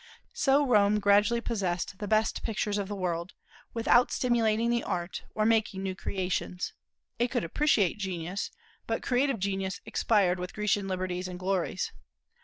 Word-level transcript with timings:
So 0.33 0.65
Rome 0.65 0.99
gradually 0.99 1.41
possessed 1.41 1.99
the 1.99 2.07
best 2.07 2.41
pictures 2.41 2.79
of 2.79 2.87
the 2.87 2.95
world, 2.95 3.33
without 3.75 4.11
stimulating 4.11 4.71
the 4.71 4.83
art 4.83 5.25
or 5.35 5.45
making 5.45 5.83
new 5.83 5.93
creations; 5.93 6.73
it 7.19 7.27
could 7.29 7.43
appreciate 7.43 7.99
genius, 7.99 8.49
but 8.87 9.03
creative 9.03 9.37
genius 9.37 9.79
expired 9.85 10.39
with 10.39 10.55
Grecian 10.55 10.87
liberties 10.87 11.27
and 11.27 11.37
glories. 11.37 11.91